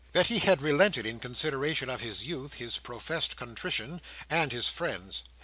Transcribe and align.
That 0.13 0.25
he 0.25 0.39
had 0.39 0.63
relented, 0.63 1.05
in 1.05 1.19
consideration 1.19 1.87
of 1.87 2.01
his 2.01 2.23
youth, 2.23 2.55
his 2.55 2.79
professed 2.79 3.35
contrition, 3.37 4.01
and 4.31 4.51
his 4.51 4.67
friends. 4.67 5.21